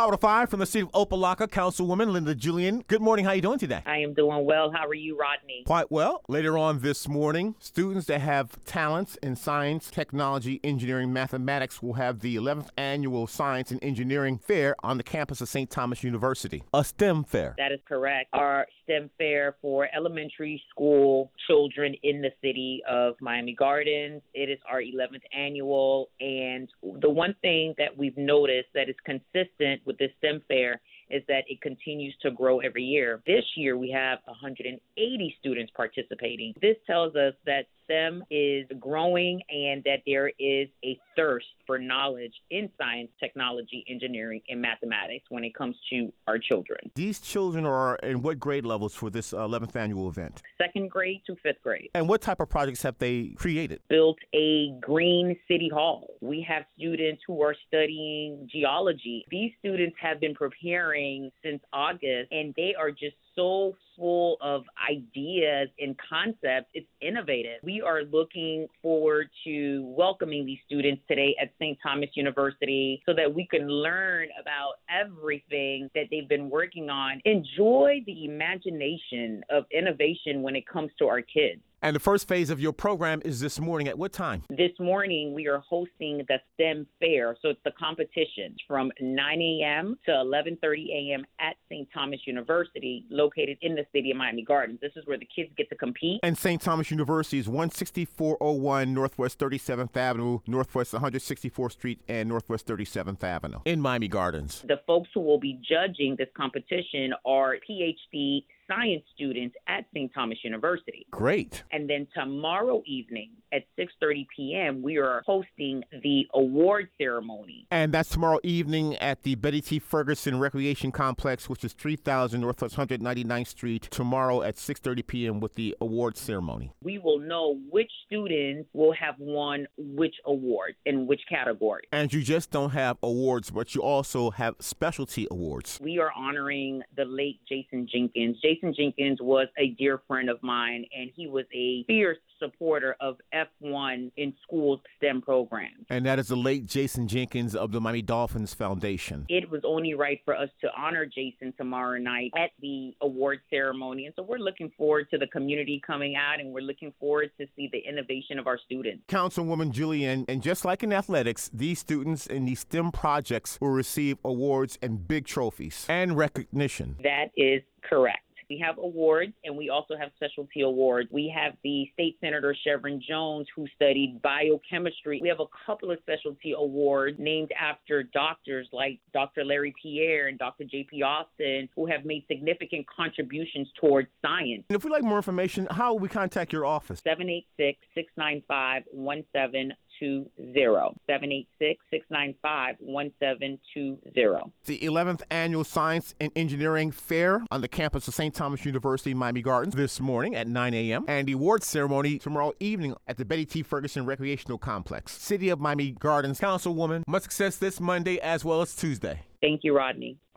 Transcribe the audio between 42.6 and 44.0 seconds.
science, technology,